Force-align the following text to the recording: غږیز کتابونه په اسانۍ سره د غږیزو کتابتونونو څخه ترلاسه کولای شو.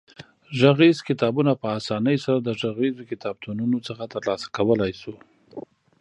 غږیز 0.59 0.97
کتابونه 1.09 1.51
په 1.61 1.67
اسانۍ 1.79 2.17
سره 2.25 2.37
د 2.41 2.49
غږیزو 2.61 3.03
کتابتونونو 3.11 3.77
څخه 3.87 4.03
ترلاسه 4.13 4.47
کولای 4.57 4.91
شو. 5.01 5.13